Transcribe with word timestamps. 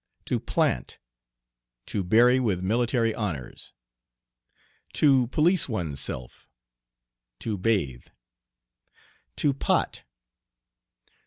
"To 0.25 0.39
plant." 0.39 0.97
To 1.85 2.03
bury 2.03 2.39
with 2.39 2.63
military 2.63 3.13
honors. 3.13 3.71
"To 4.93 5.27
police 5.27 5.69
one's 5.69 5.99
self." 5.99 6.49
To 7.41 7.55
bathe. 7.59 8.05
"To 9.35 9.53
pot." 9.53 10.01